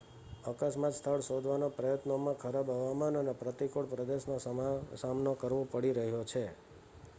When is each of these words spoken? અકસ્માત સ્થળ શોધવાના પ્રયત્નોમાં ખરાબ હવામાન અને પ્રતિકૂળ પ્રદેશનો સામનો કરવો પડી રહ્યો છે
અકસ્માત 0.43 0.93
સ્થળ 0.93 1.25
શોધવાના 1.25 1.75
પ્રયત્નોમાં 1.75 2.39
ખરાબ 2.39 2.71
હવામાન 2.71 3.15
અને 3.15 3.33
પ્રતિકૂળ 3.35 3.91
પ્રદેશનો 3.91 4.35
સામનો 4.97 5.31
કરવો 5.37 5.63
પડી 5.71 5.95
રહ્યો 5.95 6.23
છે 6.25 6.43